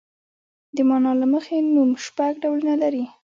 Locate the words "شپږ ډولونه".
2.05-2.73